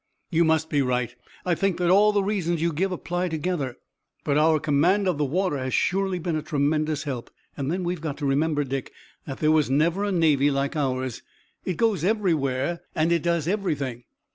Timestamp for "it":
11.65-11.77, 13.11-13.21